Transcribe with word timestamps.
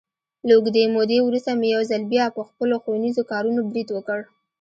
له 0.47 0.51
اوږدې 0.57 0.83
مودې 0.93 1.17
ورسته 1.23 1.51
مې 1.59 1.67
یو 1.75 1.81
ځل 1.91 2.03
بیا، 2.11 2.25
په 2.35 2.41
خپلو 2.49 2.75
ښوونیزو 2.83 3.23
کارونو 3.31 3.61
برید 3.69 3.87
وکړ. 3.91 4.19